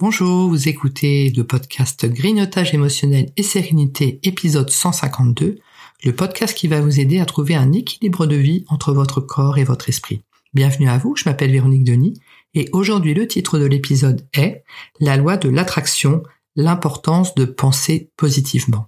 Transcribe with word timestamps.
Bonjour, 0.00 0.48
vous 0.48 0.66
écoutez 0.66 1.28
le 1.36 1.44
podcast 1.44 2.06
Grignotage 2.06 2.72
émotionnel 2.72 3.30
et 3.36 3.42
sérénité 3.42 4.18
épisode 4.22 4.70
152, 4.70 5.58
le 6.04 6.12
podcast 6.14 6.56
qui 6.56 6.68
va 6.68 6.80
vous 6.80 7.00
aider 7.00 7.20
à 7.20 7.26
trouver 7.26 7.54
un 7.54 7.70
équilibre 7.72 8.24
de 8.24 8.36
vie 8.36 8.64
entre 8.68 8.94
votre 8.94 9.20
corps 9.20 9.58
et 9.58 9.64
votre 9.64 9.90
esprit. 9.90 10.22
Bienvenue 10.54 10.88
à 10.88 10.96
vous, 10.96 11.16
je 11.16 11.28
m'appelle 11.28 11.50
Véronique 11.50 11.84
Denis 11.84 12.18
et 12.54 12.70
aujourd'hui 12.72 13.12
le 13.12 13.28
titre 13.28 13.58
de 13.58 13.66
l'épisode 13.66 14.26
est 14.32 14.64
La 15.00 15.18
loi 15.18 15.36
de 15.36 15.50
l'attraction, 15.50 16.22
l'importance 16.56 17.34
de 17.34 17.44
penser 17.44 18.08
positivement. 18.16 18.86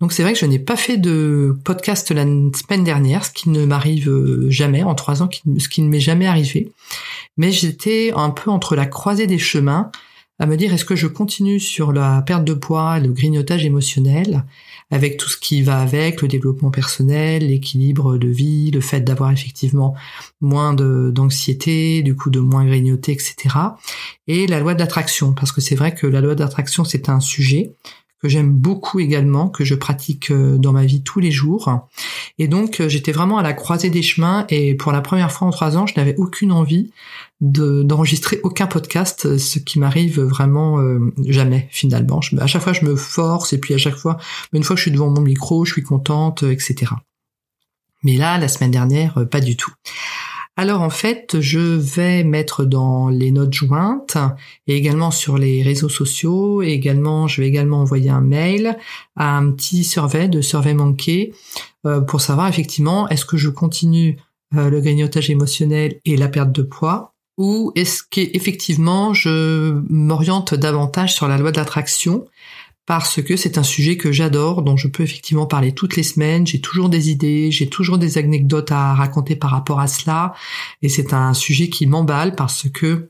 Donc 0.00 0.12
c'est 0.12 0.22
vrai 0.22 0.34
que 0.34 0.38
je 0.38 0.44
n'ai 0.44 0.58
pas 0.58 0.76
fait 0.76 0.98
de 0.98 1.56
podcast 1.64 2.10
la 2.10 2.24
semaine 2.24 2.84
dernière, 2.84 3.24
ce 3.24 3.30
qui 3.30 3.48
ne 3.48 3.64
m'arrive 3.64 4.50
jamais 4.50 4.82
en 4.82 4.94
trois 4.94 5.22
ans, 5.22 5.30
ce 5.58 5.68
qui 5.70 5.80
ne 5.80 5.88
m'est 5.88 5.98
jamais 5.98 6.26
arrivé. 6.26 6.70
Mais 7.38 7.52
j'étais 7.52 8.12
un 8.14 8.28
peu 8.28 8.50
entre 8.50 8.76
la 8.76 8.84
croisée 8.84 9.26
des 9.26 9.38
chemins 9.38 9.90
à 10.40 10.46
me 10.46 10.56
dire 10.56 10.72
est-ce 10.72 10.86
que 10.86 10.96
je 10.96 11.06
continue 11.06 11.60
sur 11.60 11.92
la 11.92 12.22
perte 12.22 12.44
de 12.44 12.54
poids, 12.54 12.98
le 12.98 13.12
grignotage 13.12 13.66
émotionnel, 13.66 14.44
avec 14.90 15.18
tout 15.18 15.28
ce 15.28 15.36
qui 15.36 15.60
va 15.60 15.80
avec, 15.80 16.22
le 16.22 16.28
développement 16.28 16.70
personnel, 16.70 17.46
l'équilibre 17.46 18.16
de 18.16 18.26
vie, 18.26 18.70
le 18.70 18.80
fait 18.80 19.02
d'avoir 19.02 19.30
effectivement 19.32 19.94
moins 20.40 20.72
d'anxiété, 20.72 22.02
du 22.02 22.16
coup 22.16 22.30
de 22.30 22.40
moins 22.40 22.64
grignoter, 22.64 23.12
etc. 23.12 23.54
Et 24.28 24.46
la 24.46 24.60
loi 24.60 24.72
de 24.72 24.78
l'attraction, 24.78 25.34
parce 25.34 25.52
que 25.52 25.60
c'est 25.60 25.74
vrai 25.74 25.94
que 25.94 26.06
la 26.06 26.22
loi 26.22 26.34
d'attraction 26.34 26.84
c'est 26.84 27.10
un 27.10 27.20
sujet 27.20 27.74
que 28.20 28.28
j'aime 28.28 28.52
beaucoup 28.52 29.00
également, 29.00 29.48
que 29.48 29.64
je 29.64 29.74
pratique 29.74 30.30
euh, 30.30 30.58
dans 30.58 30.72
ma 30.72 30.84
vie 30.84 31.02
tous 31.02 31.20
les 31.20 31.30
jours. 31.30 31.80
Et 32.38 32.48
donc 32.48 32.80
euh, 32.80 32.88
j'étais 32.88 33.12
vraiment 33.12 33.38
à 33.38 33.42
la 33.42 33.52
croisée 33.52 33.90
des 33.90 34.02
chemins 34.02 34.46
et 34.50 34.74
pour 34.74 34.92
la 34.92 35.00
première 35.00 35.32
fois 35.32 35.48
en 35.48 35.50
trois 35.50 35.76
ans, 35.76 35.86
je 35.86 35.94
n'avais 35.96 36.14
aucune 36.16 36.52
envie 36.52 36.90
d'enregistrer 37.40 38.38
aucun 38.42 38.66
podcast, 38.66 39.38
ce 39.38 39.58
qui 39.58 39.78
m'arrive 39.78 40.20
vraiment 40.20 40.78
euh, 40.78 41.00
jamais 41.26 41.68
finalement. 41.70 42.20
à 42.38 42.46
chaque 42.46 42.60
fois 42.60 42.74
je 42.74 42.84
me 42.84 42.96
force 42.96 43.54
et 43.54 43.58
puis 43.58 43.72
à 43.72 43.78
chaque 43.78 43.96
fois, 43.96 44.18
une 44.52 44.62
fois 44.62 44.76
que 44.76 44.80
je 44.80 44.82
suis 44.82 44.90
devant 44.90 45.08
mon 45.08 45.22
micro, 45.22 45.64
je 45.64 45.72
suis 45.72 45.82
contente, 45.82 46.42
etc. 46.42 46.92
Mais 48.02 48.16
là, 48.16 48.36
la 48.36 48.48
semaine 48.48 48.70
dernière, 48.70 49.26
pas 49.30 49.40
du 49.40 49.56
tout. 49.56 49.72
Alors 50.60 50.82
en 50.82 50.90
fait, 50.90 51.40
je 51.40 51.58
vais 51.58 52.22
mettre 52.22 52.66
dans 52.66 53.08
les 53.08 53.30
notes 53.30 53.54
jointes 53.54 54.18
et 54.66 54.76
également 54.76 55.10
sur 55.10 55.38
les 55.38 55.62
réseaux 55.62 55.88
sociaux. 55.88 56.60
Et 56.60 56.72
également 56.72 57.26
je 57.28 57.40
vais 57.40 57.48
également 57.48 57.80
envoyer 57.80 58.10
un 58.10 58.20
mail 58.20 58.76
à 59.16 59.38
un 59.38 59.52
petit 59.52 59.84
survey 59.84 60.28
de 60.28 60.42
survey 60.42 60.74
manqué 60.74 61.32
euh, 61.86 62.02
pour 62.02 62.20
savoir 62.20 62.46
effectivement 62.46 63.08
est-ce 63.08 63.24
que 63.24 63.38
je 63.38 63.48
continue 63.48 64.18
euh, 64.54 64.68
le 64.68 64.82
grignotage 64.82 65.30
émotionnel 65.30 65.98
et 66.04 66.18
la 66.18 66.28
perte 66.28 66.52
de 66.52 66.62
poids 66.62 67.14
ou 67.38 67.72
est-ce 67.74 68.02
qu'effectivement 68.02 69.14
je 69.14 69.80
m'oriente 69.88 70.52
davantage 70.52 71.14
sur 71.14 71.26
la 71.26 71.38
loi 71.38 71.52
de 71.52 71.56
l'attraction 71.56 72.26
parce 72.86 73.22
que 73.22 73.36
c'est 73.36 73.58
un 73.58 73.62
sujet 73.62 73.96
que 73.96 74.10
j'adore, 74.10 74.62
dont 74.62 74.76
je 74.76 74.88
peux 74.88 75.02
effectivement 75.02 75.46
parler 75.46 75.72
toutes 75.72 75.96
les 75.96 76.02
semaines. 76.02 76.46
J'ai 76.46 76.60
toujours 76.60 76.88
des 76.88 77.10
idées, 77.10 77.50
j'ai 77.50 77.68
toujours 77.68 77.98
des 77.98 78.18
anecdotes 78.18 78.72
à 78.72 78.94
raconter 78.94 79.36
par 79.36 79.50
rapport 79.50 79.80
à 79.80 79.86
cela, 79.86 80.34
et 80.82 80.88
c'est 80.88 81.12
un 81.12 81.34
sujet 81.34 81.68
qui 81.68 81.86
m'emballe 81.86 82.34
parce 82.34 82.68
que 82.68 83.09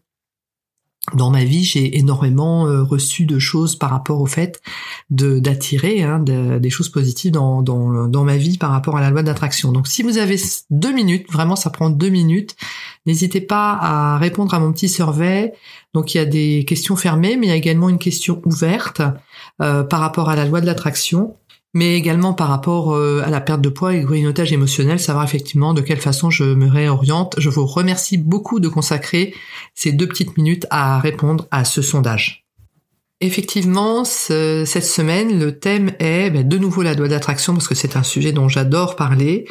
dans 1.14 1.30
ma 1.30 1.44
vie, 1.44 1.64
j'ai 1.64 1.98
énormément 1.98 2.66
euh, 2.66 2.82
reçu 2.82 3.24
de 3.24 3.38
choses 3.38 3.74
par 3.74 3.90
rapport 3.90 4.20
au 4.20 4.26
fait 4.26 4.60
d'attirer 5.10 6.02
hein, 6.02 6.20
des 6.20 6.70
choses 6.70 6.90
positives 6.90 7.32
dans 7.32 8.24
ma 8.24 8.36
vie 8.36 8.58
par 8.58 8.70
rapport 8.70 8.96
à 8.96 9.00
la 9.00 9.10
loi 9.10 9.22
d'attraction. 9.22 9.72
Donc, 9.72 9.88
si 9.88 10.02
vous 10.02 10.18
avez 10.18 10.36
deux 10.70 10.92
minutes, 10.92 11.26
vraiment, 11.32 11.56
ça 11.56 11.70
prend 11.70 11.90
deux 11.90 12.10
minutes. 12.10 12.54
N'hésitez 13.06 13.40
pas 13.40 13.78
à 13.80 14.18
répondre 14.18 14.52
à 14.54 14.60
mon 14.60 14.72
petit 14.72 14.88
survey. 14.88 15.52
Donc, 15.94 16.14
il 16.14 16.18
y 16.18 16.20
a 16.20 16.26
des 16.26 16.64
questions 16.66 16.96
fermées, 16.96 17.36
mais 17.36 17.46
il 17.46 17.50
y 17.50 17.52
a 17.52 17.56
également 17.56 17.88
une 17.88 17.98
question 17.98 18.40
ouverte 18.44 19.02
euh, 19.62 19.82
par 19.82 20.00
rapport 20.00 20.28
à 20.28 20.36
la 20.36 20.44
loi 20.44 20.60
de 20.60 20.66
l'attraction 20.66 21.36
mais 21.72 21.94
également 21.94 22.32
par 22.32 22.48
rapport 22.48 22.94
euh, 22.94 23.22
à 23.24 23.30
la 23.30 23.40
perte 23.40 23.60
de 23.60 23.68
poids 23.68 23.94
et 23.94 24.00
le 24.00 24.06
grignotage 24.06 24.52
émotionnel, 24.52 24.98
savoir 24.98 25.24
effectivement 25.24 25.74
de 25.74 25.80
quelle 25.80 26.00
façon 26.00 26.30
je 26.30 26.44
me 26.44 26.68
réoriente. 26.68 27.36
Je 27.38 27.48
vous 27.48 27.66
remercie 27.66 28.18
beaucoup 28.18 28.60
de 28.60 28.68
consacrer 28.68 29.34
ces 29.74 29.92
deux 29.92 30.08
petites 30.08 30.36
minutes 30.36 30.66
à 30.70 30.98
répondre 30.98 31.46
à 31.50 31.64
ce 31.64 31.82
sondage. 31.82 32.44
Effectivement, 33.22 34.06
cette 34.06 34.84
semaine, 34.84 35.38
le 35.38 35.58
thème 35.58 35.92
est 35.98 36.30
ben, 36.30 36.48
de 36.48 36.56
nouveau 36.56 36.80
la 36.80 36.94
loi 36.94 37.06
d'attraction 37.06 37.52
parce 37.52 37.68
que 37.68 37.74
c'est 37.74 37.94
un 37.96 38.02
sujet 38.02 38.32
dont 38.32 38.48
j'adore 38.48 38.96
parler 38.96 39.46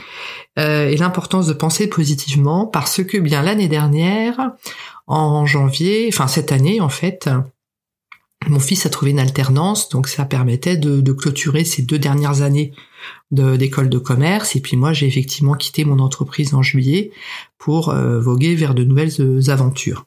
euh, 0.57 0.89
et 0.89 0.97
l'importance 0.97 1.45
de 1.45 1.53
penser 1.53 1.87
positivement 1.87 2.65
parce 2.65 3.03
que 3.03 3.17
bien 3.17 3.43
l'année 3.43 3.67
dernière, 3.67 4.53
en 5.05 5.45
janvier, 5.45 6.09
enfin 6.11 6.27
cette 6.27 6.51
année 6.51 6.81
en 6.81 6.89
fait, 6.89 7.29
mon 8.47 8.59
fils 8.59 8.85
a 8.85 8.89
trouvé 8.89 9.11
une 9.11 9.19
alternance, 9.19 9.89
donc 9.89 10.07
ça 10.07 10.25
permettait 10.25 10.77
de, 10.77 11.11
clôturer 11.11 11.65
ces 11.65 11.81
deux 11.81 11.99
dernières 11.99 12.41
années 12.41 12.73
d'école 13.31 13.89
de, 13.89 13.97
commerce. 13.97 14.55
Et 14.55 14.61
puis 14.61 14.77
moi, 14.77 14.93
j'ai 14.93 15.07
effectivement 15.07 15.55
quitté 15.55 15.83
mon 15.85 15.99
entreprise 15.99 16.53
en 16.53 16.61
juillet 16.61 17.11
pour 17.57 17.89
euh, 17.89 18.19
voguer 18.19 18.55
vers 18.55 18.73
de 18.73 18.83
nouvelles 18.83 19.11
euh, 19.19 19.49
aventures. 19.49 20.05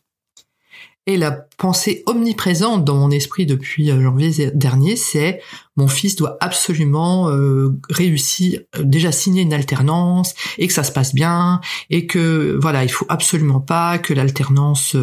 Et 1.07 1.17
la 1.17 1.33
pensée 1.33 2.05
omniprésente 2.07 2.85
dans 2.85 2.95
mon 2.95 3.11
esprit 3.11 3.45
depuis 3.45 3.91
euh, 3.91 4.01
janvier 4.01 4.53
dernier, 4.55 4.95
c'est 4.95 5.41
mon 5.75 5.89
fils 5.89 6.15
doit 6.15 6.37
absolument 6.41 7.29
euh, 7.29 7.77
réussir, 7.91 8.61
euh, 8.77 8.85
déjà 8.85 9.11
signer 9.11 9.43
une 9.43 9.53
alternance 9.53 10.35
et 10.59 10.69
que 10.69 10.73
ça 10.73 10.85
se 10.85 10.93
passe 10.93 11.13
bien 11.13 11.61
et 11.91 12.07
que 12.07 12.57
voilà, 12.63 12.85
il 12.85 12.89
faut 12.89 13.07
absolument 13.09 13.59
pas 13.59 13.99
que 13.99 14.15
l'alternance 14.15 14.97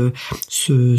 se, 0.48 0.98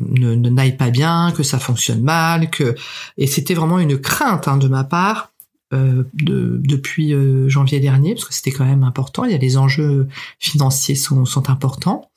ne, 0.00 0.34
n'aille 0.36 0.76
pas 0.76 0.90
bien, 0.90 1.32
que 1.32 1.42
ça 1.42 1.58
fonctionne 1.58 2.02
mal, 2.02 2.50
que 2.50 2.76
et 3.18 3.26
c'était 3.26 3.54
vraiment 3.54 3.80
une 3.80 3.98
crainte 3.98 4.46
hein, 4.46 4.58
de 4.58 4.68
ma 4.68 4.84
part. 4.84 5.32
de, 5.72 6.60
depuis 6.62 7.16
janvier 7.48 7.80
dernier, 7.80 8.14
parce 8.14 8.26
que 8.26 8.34
c'était 8.34 8.52
quand 8.52 8.64
même 8.64 8.84
important, 8.84 9.24
il 9.24 9.32
y 9.32 9.34
a 9.34 9.38
les 9.38 9.56
enjeux 9.56 10.06
financiers 10.38 10.94
sont, 10.94 11.24
sont 11.24 11.50
importants. 11.50 12.08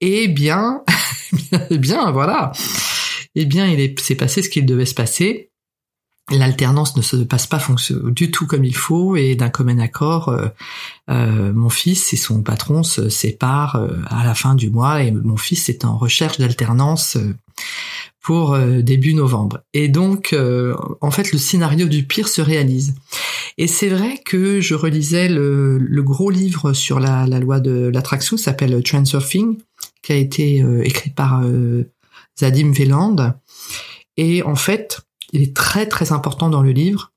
Et 0.00 0.26
bien, 0.26 0.82
eh 1.70 1.78
bien, 1.78 2.10
voilà. 2.10 2.52
Eh 3.34 3.44
bien, 3.44 3.66
il 3.66 3.98
s'est 4.00 4.14
passé 4.14 4.42
ce 4.42 4.48
qu'il 4.48 4.66
devait 4.66 4.86
se 4.86 4.94
passer. 4.94 5.50
L'alternance 6.30 6.94
ne 6.96 7.02
se 7.02 7.16
passe 7.16 7.46
pas 7.46 7.58
du 7.90 8.30
tout 8.30 8.46
comme 8.46 8.64
il 8.64 8.76
faut 8.76 9.16
et 9.16 9.34
d'un 9.34 9.48
commun 9.48 9.78
accord, 9.78 10.28
euh, 10.28 10.48
euh, 11.08 11.54
mon 11.54 11.70
fils 11.70 12.12
et 12.12 12.16
son 12.16 12.42
patron 12.42 12.82
se 12.82 13.08
séparent 13.08 13.76
euh, 13.76 13.96
à 14.10 14.24
la 14.24 14.34
fin 14.34 14.54
du 14.54 14.68
mois 14.68 15.02
et 15.02 15.10
mon 15.10 15.38
fils 15.38 15.70
est 15.70 15.86
en 15.86 15.96
recherche 15.96 16.36
d'alternance 16.36 17.16
pour 18.20 18.58
début 18.58 19.14
novembre. 19.14 19.60
Et 19.72 19.88
donc, 19.88 20.36
en 21.00 21.10
fait, 21.10 21.32
le 21.32 21.38
scénario 21.38 21.86
du 21.86 22.06
pire 22.06 22.28
se 22.28 22.42
réalise. 22.42 22.94
Et 23.58 23.66
c'est 23.66 23.88
vrai 23.88 24.20
que 24.24 24.60
je 24.60 24.74
relisais 24.74 25.28
le, 25.28 26.02
gros 26.02 26.30
livre 26.30 26.72
sur 26.72 27.00
la, 27.00 27.26
la 27.26 27.40
loi 27.40 27.58
de 27.58 27.90
l'attraction, 27.92 28.36
s'appelle 28.36 28.82
Transurfing, 28.82 29.58
qui 30.02 30.12
a 30.12 30.16
été 30.16 30.62
euh, 30.62 30.82
écrit 30.84 31.10
par 31.10 31.42
euh, 31.42 31.90
Zadim 32.38 32.72
Veland. 32.72 33.34
Et 34.16 34.42
en 34.42 34.54
fait, 34.54 35.00
il 35.32 35.42
est 35.42 35.54
très 35.54 35.86
très 35.86 36.12
important 36.12 36.48
dans 36.48 36.62
le 36.62 36.72
livre 36.72 37.12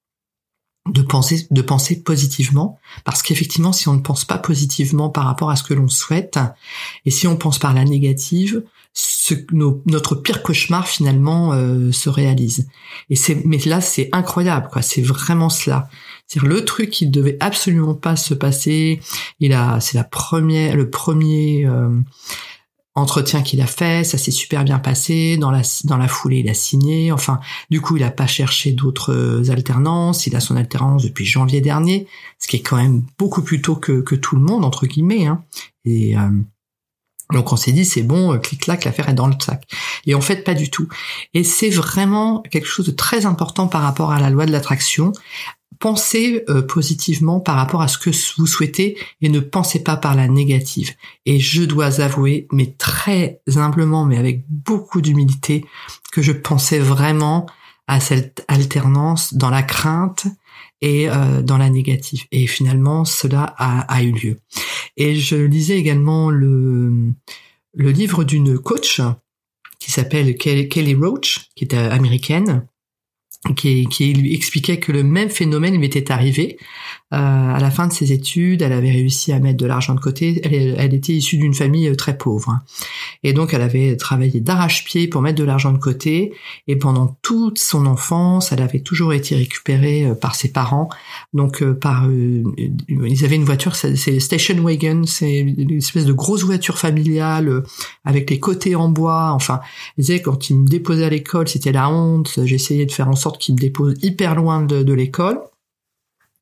de 0.89 1.03
penser 1.03 1.47
de 1.51 1.61
penser 1.61 2.01
positivement 2.01 2.79
parce 3.05 3.21
qu'effectivement 3.21 3.71
si 3.71 3.87
on 3.87 3.93
ne 3.93 4.01
pense 4.01 4.25
pas 4.25 4.39
positivement 4.39 5.11
par 5.11 5.25
rapport 5.25 5.51
à 5.51 5.55
ce 5.55 5.61
que 5.61 5.75
l'on 5.75 5.87
souhaite 5.87 6.39
et 7.05 7.11
si 7.11 7.27
on 7.27 7.37
pense 7.37 7.59
par 7.59 7.75
la 7.75 7.85
négative 7.85 8.63
ce, 8.93 9.33
notre 9.85 10.15
pire 10.15 10.43
cauchemar 10.43 10.87
finalement 10.87 11.53
euh, 11.53 11.91
se 11.91 12.09
réalise 12.09 12.67
et 13.09 13.15
c'est 13.15 13.45
mais 13.45 13.57
là 13.59 13.79
c'est 13.79 14.09
incroyable 14.11 14.67
quoi 14.69 14.81
c'est 14.81 15.01
vraiment 15.01 15.49
cela 15.49 15.87
c'est 16.27 16.41
le 16.41 16.65
truc 16.65 16.89
qui 16.89 17.07
devait 17.07 17.37
absolument 17.39 17.95
pas 17.95 18.17
se 18.17 18.33
passer 18.33 18.99
il 19.39 19.53
a 19.53 19.79
c'est 19.79 19.97
la 19.97 20.03
première 20.03 20.75
le 20.75 20.89
premier 20.89 21.65
entretien 22.95 23.41
qu'il 23.41 23.61
a 23.61 23.67
fait, 23.67 24.03
ça 24.03 24.17
s'est 24.17 24.31
super 24.31 24.63
bien 24.63 24.79
passé. 24.79 25.37
Dans 25.37 25.51
la 25.51 25.61
dans 25.85 25.97
la 25.97 26.07
foulée, 26.07 26.39
il 26.39 26.49
a 26.49 26.53
signé. 26.53 27.11
Enfin, 27.11 27.39
du 27.69 27.81
coup, 27.81 27.97
il 27.97 28.03
a 28.03 28.11
pas 28.11 28.27
cherché 28.27 28.73
d'autres 28.73 29.13
euh, 29.13 29.49
alternances. 29.49 30.27
Il 30.27 30.35
a 30.35 30.39
son 30.39 30.55
alternance 30.55 31.03
depuis 31.03 31.25
janvier 31.25 31.61
dernier, 31.61 32.07
ce 32.39 32.47
qui 32.47 32.57
est 32.57 32.61
quand 32.61 32.77
même 32.77 33.03
beaucoup 33.17 33.43
plus 33.43 33.61
tôt 33.61 33.75
que, 33.75 34.01
que 34.01 34.15
tout 34.15 34.35
le 34.35 34.41
monde 34.41 34.65
entre 34.65 34.87
guillemets. 34.87 35.25
Hein. 35.25 35.43
Et 35.85 36.17
euh, 36.17 36.29
donc 37.31 37.51
on 37.51 37.55
s'est 37.55 37.71
dit 37.71 37.85
c'est 37.85 38.03
bon, 38.03 38.33
euh, 38.33 38.37
clic-clac, 38.37 38.85
l'affaire 38.85 39.09
est 39.09 39.13
dans 39.13 39.27
le 39.27 39.35
sac. 39.39 39.63
Et 40.05 40.15
en 40.15 40.21
fait 40.21 40.43
pas 40.43 40.53
du 40.53 40.69
tout. 40.69 40.87
Et 41.33 41.43
c'est 41.43 41.69
vraiment 41.69 42.41
quelque 42.41 42.67
chose 42.67 42.85
de 42.85 42.91
très 42.91 43.25
important 43.25 43.67
par 43.67 43.81
rapport 43.81 44.11
à 44.11 44.19
la 44.19 44.29
loi 44.29 44.45
de 44.45 44.51
l'attraction 44.51 45.13
pensez 45.81 46.45
euh, 46.47 46.61
positivement 46.61 47.41
par 47.41 47.55
rapport 47.55 47.81
à 47.81 47.89
ce 47.89 47.97
que 47.97 48.11
vous 48.37 48.47
souhaitez 48.47 48.97
et 49.21 49.29
ne 49.29 49.41
pensez 49.41 49.83
pas 49.83 49.97
par 49.97 50.15
la 50.15 50.29
négative. 50.29 50.91
Et 51.25 51.39
je 51.39 51.63
dois 51.63 51.99
avouer, 51.99 52.47
mais 52.53 52.75
très 52.77 53.41
humblement, 53.57 54.05
mais 54.05 54.17
avec 54.17 54.45
beaucoup 54.47 55.01
d'humilité, 55.01 55.65
que 56.13 56.21
je 56.21 56.31
pensais 56.31 56.79
vraiment 56.79 57.47
à 57.87 57.99
cette 57.99 58.45
alternance 58.47 59.33
dans 59.33 59.49
la 59.49 59.63
crainte 59.63 60.27
et 60.81 61.09
euh, 61.09 61.41
dans 61.41 61.57
la 61.57 61.69
négative. 61.69 62.25
Et 62.31 62.47
finalement, 62.47 63.05
cela 63.05 63.53
a, 63.57 63.81
a, 63.81 64.03
eu 64.03 64.11
lieu. 64.11 64.39
Et 64.97 65.15
je 65.15 65.35
lisais 65.35 65.77
également 65.77 66.29
le, 66.29 67.13
le 67.73 67.91
livre 67.91 68.23
d'une 68.23 68.57
coach 68.57 69.01
qui 69.79 69.91
s'appelle 69.91 70.37
Kelly 70.37 70.95
Roach, 70.95 71.49
qui 71.55 71.65
est 71.65 71.73
américaine, 71.73 72.67
qui, 73.55 73.87
qui, 73.87 74.13
lui 74.13 74.35
expliquait 74.35 74.77
que 74.77 74.91
le 74.91 75.03
même 75.03 75.29
phénomène 75.29 75.75
lui 75.75 75.85
était 75.85 76.11
arrivé. 76.11 76.57
Euh, 77.13 77.17
à 77.17 77.59
la 77.59 77.71
fin 77.71 77.87
de 77.87 77.91
ses 77.91 78.13
études, 78.13 78.61
elle 78.61 78.71
avait 78.71 78.91
réussi 78.91 79.33
à 79.33 79.39
mettre 79.39 79.57
de 79.57 79.65
l'argent 79.65 79.95
de 79.95 79.99
côté. 79.99 80.39
Elle, 80.45 80.75
elle 80.77 80.93
était 80.93 81.11
issue 81.11 81.37
d'une 81.37 81.53
famille 81.53 81.89
euh, 81.89 81.95
très 81.95 82.17
pauvre. 82.17 82.59
Et 83.23 83.33
donc, 83.33 83.53
elle 83.53 83.63
avait 83.63 83.97
travaillé 83.97 84.39
d'arrache-pied 84.39 85.07
pour 85.09 85.21
mettre 85.21 85.37
de 85.37 85.43
l'argent 85.43 85.73
de 85.73 85.77
côté. 85.77 86.33
Et 86.67 86.77
pendant 86.77 87.17
toute 87.21 87.57
son 87.57 87.85
enfance, 87.85 88.53
elle 88.53 88.61
avait 88.61 88.79
toujours 88.79 89.11
été 89.11 89.35
récupérée 89.35 90.05
euh, 90.05 90.13
par 90.13 90.35
ses 90.35 90.53
parents. 90.53 90.87
Donc, 91.33 91.63
par 91.63 92.07
ils 92.09 93.25
avaient 93.25 93.35
une 93.35 93.43
voiture, 93.43 93.75
c'est 93.75 94.19
station 94.19 94.55
wagon, 94.61 95.03
c'est 95.05 95.39
une 95.39 95.77
espèce 95.77 96.05
de 96.05 96.13
grosse 96.13 96.43
voiture 96.43 96.77
familiale 96.77 97.63
avec 98.05 98.29
les 98.29 98.39
côtés 98.39 98.75
en 98.75 98.89
bois. 98.89 99.31
Enfin, 99.31 99.61
ils 99.97 100.01
disaient 100.01 100.21
quand 100.21 100.49
ils 100.49 100.57
me 100.57 100.67
déposaient 100.67 101.05
à 101.05 101.09
l'école, 101.09 101.47
c'était 101.47 101.71
la 101.71 101.89
honte. 101.89 102.39
J'essayais 102.45 102.85
de 102.85 102.91
faire 102.91 103.09
en 103.09 103.15
sorte 103.15 103.30
qui 103.37 103.53
me 103.53 103.57
dépose 103.57 103.95
hyper 104.01 104.35
loin 104.35 104.61
de, 104.61 104.93
l'école 104.93 105.39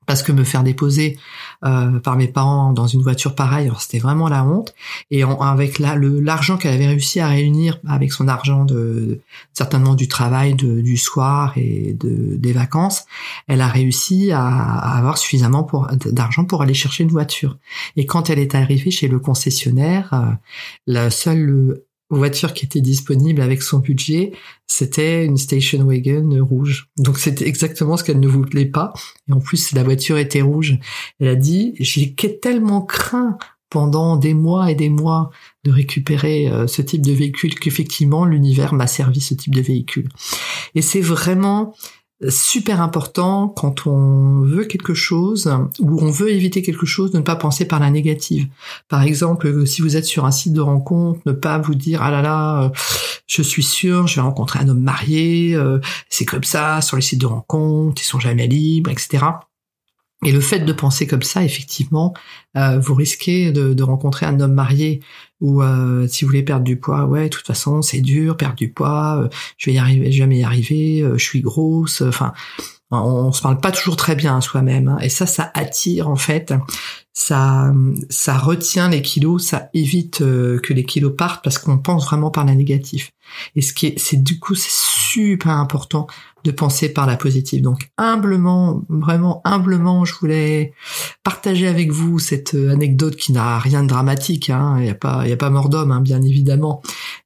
parce 0.06 0.24
que 0.24 0.32
me 0.32 0.44
faire 0.44 0.64
déposer 0.64 1.20
euh, 1.64 2.00
par 2.00 2.16
mes 2.16 2.28
parents 2.28 2.74
dans 2.74 2.88
une 2.88 3.04
voiture 3.04 3.36
pareille, 3.36 3.72
c'était 3.78 4.00
vraiment 4.00 4.28
la 4.28 4.44
honte. 4.44 4.74
Et 5.12 5.22
avec 5.24 5.78
l'argent 5.78 6.58
qu'elle 6.58 6.74
avait 6.74 6.88
réussi 6.88 7.20
à 7.20 7.28
réunir 7.28 7.78
avec 7.88 8.12
son 8.12 8.28
argent 8.28 8.66
de 8.66 9.22
certainement 9.54 9.94
du 9.94 10.08
travail 10.08 10.56
du 10.56 10.98
soir 10.98 11.54
et 11.58 11.94
de, 11.94 12.38
des 12.38 12.54
vacances, 12.54 13.06
elle 13.48 13.62
a 13.62 13.68
réussi 13.68 14.32
à, 14.32 14.48
avoir 14.98 15.20
suffisamment 15.20 15.68
d'argent 16.08 16.44
pour 16.44 16.64
aller 16.64 16.74
chercher 16.74 17.04
une 17.04 17.12
voiture. 17.12 17.58
Et 17.96 18.08
quand 18.08 18.32
elle 18.32 18.40
est 18.40 18.56
arrivée 18.56 18.90
chez 18.90 19.10
le 19.10 19.20
concessionnaire, 19.20 20.10
euh, 20.14 20.32
la 20.88 21.12
seule 21.12 21.84
voiture 22.10 22.54
qui 22.54 22.66
était 22.66 22.82
disponible 22.82 23.42
avec 23.42 23.62
son 23.62 23.80
budget, 23.80 24.32
c'était 24.68 25.26
une 25.26 25.38
station 25.38 25.84
wagon 25.84 26.30
rouge. 26.44 26.90
Donc 26.98 27.20
c'était 27.20 27.48
exactement 27.48 27.98
ce 27.98 28.04
qu'elle 28.04 28.20
ne 28.20 28.28
voulait 28.28 28.66
pas. 28.66 28.94
Et 29.28 29.34
en 29.34 29.40
plus, 29.40 29.72
la 29.74 29.84
voiture 29.84 30.18
était 30.18 30.42
rouge. 30.42 30.80
Elle 31.20 31.28
a 31.28 31.36
dit, 31.36 31.76
j'ai 31.80 32.16
tellement 32.16 32.82
craint 32.82 33.38
pendant 33.70 34.18
des 34.18 34.34
mois 34.34 34.72
et 34.72 34.76
des 34.76 34.90
mois 34.90 35.30
de 35.64 35.72
récupérer 35.72 36.48
euh, 36.48 36.68
ce 36.68 36.82
type 36.82 37.06
de 37.06 37.12
véhicule 37.12 37.54
qu'effectivement 37.54 38.26
l'univers 38.26 38.74
m'a 38.74 38.88
servi 38.88 39.22
ce 39.22 39.36
type 39.36 39.54
de 39.54 39.62
véhicule. 39.62 40.10
Et 40.76 40.82
c'est 40.82 41.02
vraiment 41.02 41.76
super 42.28 42.82
important 42.82 43.48
quand 43.48 43.88
on 43.88 44.42
veut 44.42 44.66
quelque 44.66 44.94
chose 44.94 45.50
ou 45.80 46.02
on 46.02 46.12
veut 46.12 46.32
éviter 46.32 46.62
quelque 46.62 46.86
chose 46.86 47.12
de 47.12 47.18
ne 47.18 47.24
pas 47.24 47.38
penser 47.38 47.66
par 47.66 47.80
la 47.80 47.90
négative. 47.90 48.48
Par 48.90 49.04
exemple, 49.04 49.66
si 49.66 49.82
vous 49.82 49.96
êtes 49.96 50.06
sur 50.06 50.26
un 50.26 50.32
site 50.32 50.54
de 50.54 50.62
rencontre, 50.62 51.22
ne 51.26 51.32
pas 51.32 51.58
vous 51.60 51.76
dire 51.76 52.02
ah 52.04 52.12
là 52.12 52.22
là, 52.22 52.64
euh, 52.64 52.70
je 53.28 53.42
suis 53.42 53.64
sûr, 53.64 54.08
je 54.08 54.16
vais 54.16 54.22
rencontrer 54.22 54.60
un 54.60 54.68
homme 54.68 54.82
marié, 54.82 55.56
euh, 55.56 55.80
c'est 56.10 56.26
comme 56.26 56.44
ça 56.44 56.82
sur 56.82 56.98
les 56.98 57.02
sites 57.02 57.22
de 57.22 57.26
rencontre, 57.26 58.02
ils 58.02 58.06
sont 58.06 58.20
jamais 58.20 58.48
libres, 58.48 58.90
etc. 58.90 59.26
Et 60.26 60.34
le 60.34 60.42
fait 60.42 60.60
de 60.60 60.74
penser 60.74 61.08
comme 61.08 61.22
ça, 61.22 61.44
effectivement, 61.46 62.14
euh, 62.58 62.78
vous 62.80 62.94
risquez 62.94 63.54
de, 63.54 63.84
rencontrer 63.84 64.26
un 64.26 64.40
homme 64.42 64.54
marié 64.54 65.02
ou 65.40 65.64
euh, 65.64 66.08
si 66.10 66.26
vous 66.26 66.30
voulez 66.30 66.44
perdre 66.44 66.66
du 66.66 66.78
poids, 66.78 67.06
ouais, 67.06 67.26
de 67.26 67.30
toute 67.30 67.48
façon, 67.48 67.82
c'est 67.82 68.02
dur, 68.02 68.36
perdre 68.36 68.56
du 68.56 68.70
poids, 68.74 69.22
euh, 69.24 69.30
je 69.58 69.70
vais 69.70 69.76
y 69.76 69.78
arriver, 69.78 70.12
jamais 70.12 70.40
y 70.40 70.44
arriver, 70.44 71.10
je 71.16 71.24
suis 71.24 71.40
grosse, 71.40 72.02
enfin, 72.02 72.34
on, 72.92 73.32
se 73.32 73.42
parle 73.42 73.60
pas 73.60 73.72
toujours 73.72 73.96
très 73.96 74.16
bien 74.16 74.38
à 74.38 74.42
soi-même, 74.42 74.88
hein. 74.88 74.98
et 75.02 75.10
ça, 75.10 75.26
ça 75.26 75.52
attire 75.54 76.10
en 76.10 76.16
fait, 76.16 76.54
ça, 77.14 77.72
ça 78.10 78.38
retient 78.38 78.90
les 78.90 79.02
kilos, 79.02 79.46
ça 79.46 79.70
évite 79.74 80.20
que 80.20 80.74
les 80.74 80.84
kilos 80.84 81.14
partent 81.18 81.44
parce 81.44 81.58
qu'on 81.58 81.78
pense 81.78 82.06
vraiment 82.06 82.32
par 82.32 82.46
la 82.46 82.56
négative. 82.56 83.10
Et 83.56 83.62
ce 83.62 83.74
qui 83.74 83.88
est, 83.88 84.00
c'est 84.00 84.24
du 84.24 84.40
coup, 84.40 84.56
c'est 84.56 84.72
super 84.72 85.52
important 85.52 86.08
de 86.44 86.52
penser 86.52 86.90
par 86.90 87.06
la 87.06 87.18
positive. 87.18 87.62
Donc 87.62 87.92
humblement, 87.98 88.84
vraiment 88.90 89.42
humblement, 89.44 90.06
je 90.06 90.14
voulais 90.16 90.74
partager 91.24 91.68
avec 91.68 91.92
vous 91.92 92.20
cette 92.20 92.56
euh, 92.56 92.72
anecdote 92.72 93.16
qui 93.16 93.32
n'a 93.32 93.60
rien 93.60 93.84
de 93.84 93.88
dramatique. 93.88 94.50
Hein. 94.50 94.76
Il 94.78 94.84
n'y 94.84 94.90
a 94.90 94.96
pas, 94.96 95.22
il 95.26 95.30
y 95.30 95.34
a 95.34 95.38
pas 95.38 95.50
mort 95.50 95.70
d'homme, 95.70 95.92
hein, 95.92 96.02
bien 96.02 96.22
évidemment. 96.22 96.82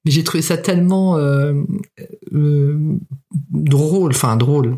Mais 0.06 0.12
j'ai 0.12 0.24
trouvé 0.24 0.42
ça 0.42 0.58
tellement 0.58 1.18
euh, 1.18 1.54
euh, 2.34 2.98
drôle, 3.52 4.12
enfin 4.12 4.36
drôle. 4.36 4.78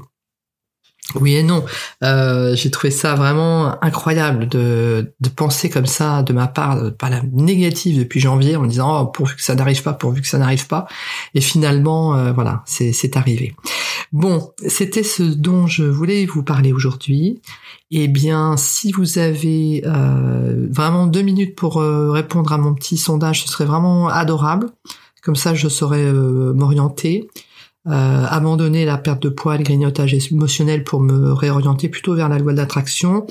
Oui 1.20 1.36
et 1.36 1.44
non. 1.44 1.64
Euh, 2.04 2.56
j'ai 2.56 2.70
trouvé 2.72 2.92
ça 2.92 3.16
vraiment 3.16 3.82
incroyable 3.84 4.48
de, 4.48 5.14
de 5.20 5.30
penser 5.30 5.70
comme 5.70 5.86
ça 5.86 6.24
de 6.24 6.34
ma 6.34 6.48
part, 6.48 6.94
pas 6.98 7.10
la 7.10 7.22
négative 7.32 8.00
depuis 8.00 8.20
janvier, 8.20 8.56
en 8.56 8.66
disant 8.66 9.02
oh, 9.02 9.06
pourvu 9.08 9.36
que 9.36 9.44
ça 9.44 9.56
n'arrive 9.56 9.82
pas, 9.82 9.94
pourvu 9.94 10.22
que 10.22 10.28
ça 10.28 10.38
n'arrive 10.38 10.68
pas. 10.68 10.88
Et 11.34 11.42
finalement, 11.42 12.16
euh, 12.16 12.32
voilà, 12.34 12.64
c'est 12.66 13.18
arrivé. 13.18 13.56
Bon, 14.12 14.52
c'était 14.68 15.04
ce 15.04 15.24
dont 15.24 15.68
je 15.68 15.84
voulais 15.84 16.26
vous 16.26 16.44
parler 16.44 16.74
aujourd'hui. 16.74 17.42
Eh 17.92 18.08
bien, 18.08 18.58
si 18.58 18.92
vous 18.92 19.18
avez 19.18 19.84
euh, 19.86 20.68
vraiment 20.70 21.08
deux 21.08 21.22
minutes 21.22 21.56
pour 21.56 21.82
répondre 21.82 22.52
à 22.52 22.58
mon 22.58 22.74
petit 22.74 22.98
sondage, 22.98 23.44
ce 23.44 23.50
serait 23.50 23.66
vraiment 23.66 24.10
adorable. 24.10 24.70
Comme 25.24 25.36
ça, 25.36 25.54
je 25.54 25.68
saurais 25.68 26.12
m'orienter 26.12 27.28
euh, 27.88 28.26
abandonner 28.28 28.86
la 28.86 28.98
perte 28.98 29.22
de 29.22 29.30
poids, 29.30 29.58
le 29.58 29.64
grignotage 29.64 30.14
émotionnel 30.32 30.84
pour 30.84 31.02
me 31.02 31.32
réorienter 31.32 31.90
plutôt 31.90 32.16
vers 32.16 32.30
la 32.30 32.40
loi 32.40 32.52
de 32.52 32.58
l'attraction. 32.58 33.26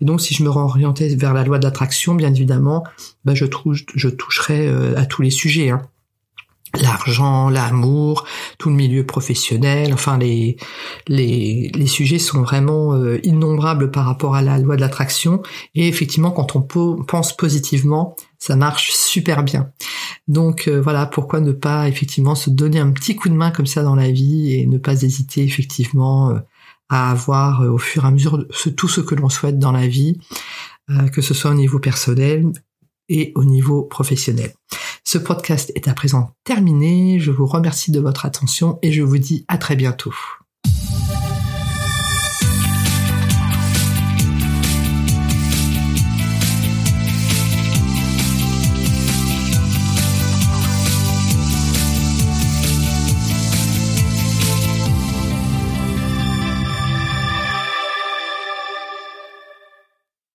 Et 0.00 0.04
donc, 0.04 0.20
si 0.20 0.34
je 0.34 0.42
me 0.42 0.50
réorientais 0.50 1.14
vers 1.14 1.34
la 1.34 1.44
loi 1.44 1.58
de 1.58 1.64
l'attraction, 1.64 2.14
bien 2.14 2.32
évidemment, 2.32 2.84
bah, 3.24 3.34
je, 3.34 3.44
touche, 3.44 3.84
je 3.94 4.08
toucherai 4.08 4.68
euh, 4.68 4.96
à 4.96 5.06
tous 5.06 5.22
les 5.22 5.30
sujets. 5.30 5.70
Hein 5.70 5.82
l'argent, 6.80 7.48
l'amour, 7.48 8.24
tout 8.58 8.68
le 8.68 8.74
milieu 8.74 9.04
professionnel, 9.04 9.94
enfin 9.94 10.18
les 10.18 10.56
les, 11.06 11.70
les 11.74 11.86
sujets 11.86 12.18
sont 12.18 12.42
vraiment 12.42 12.94
euh, 12.94 13.18
innombrables 13.24 13.90
par 13.90 14.04
rapport 14.04 14.34
à 14.34 14.42
la 14.42 14.58
loi 14.58 14.76
de 14.76 14.80
l'attraction 14.80 15.42
et 15.74 15.88
effectivement 15.88 16.30
quand 16.30 16.56
on 16.56 16.60
pense 16.60 17.36
positivement, 17.36 18.16
ça 18.38 18.56
marche 18.56 18.92
super 18.92 19.42
bien. 19.42 19.70
Donc 20.28 20.68
euh, 20.68 20.80
voilà 20.80 21.06
pourquoi 21.06 21.40
ne 21.40 21.52
pas 21.52 21.88
effectivement 21.88 22.34
se 22.34 22.50
donner 22.50 22.78
un 22.78 22.90
petit 22.90 23.16
coup 23.16 23.28
de 23.28 23.34
main 23.34 23.50
comme 23.50 23.66
ça 23.66 23.82
dans 23.82 23.94
la 23.94 24.10
vie 24.10 24.54
et 24.54 24.66
ne 24.66 24.78
pas 24.78 25.02
hésiter 25.02 25.42
effectivement 25.42 26.30
euh, 26.30 26.38
à 26.88 27.10
avoir 27.10 27.62
au 27.62 27.78
fur 27.78 28.04
et 28.04 28.08
à 28.08 28.10
mesure 28.10 28.46
tout 28.76 28.88
ce 28.88 29.00
que 29.00 29.14
l'on 29.14 29.28
souhaite 29.28 29.58
dans 29.58 29.72
la 29.72 29.86
vie, 29.86 30.18
que 31.12 31.20
ce 31.20 31.34
soit 31.34 31.50
au 31.50 31.54
niveau 31.54 31.78
personnel 31.78 32.50
et 33.10 33.32
au 33.34 33.44
niveau 33.44 33.82
professionnel. 33.82 34.54
Ce 35.04 35.18
podcast 35.18 35.72
est 35.74 35.88
à 35.88 35.94
présent 35.94 36.34
terminé. 36.44 37.20
Je 37.20 37.30
vous 37.30 37.46
remercie 37.46 37.90
de 37.90 38.00
votre 38.00 38.26
attention 38.26 38.78
et 38.82 38.92
je 38.92 39.02
vous 39.02 39.18
dis 39.18 39.44
à 39.48 39.58
très 39.58 39.76
bientôt. 39.76 40.14